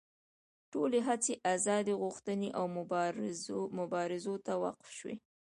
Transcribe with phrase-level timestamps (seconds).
[0.71, 2.65] ټولې هڅې ازادي غوښتنې او
[3.81, 5.15] مبارزو ته وقف شوې.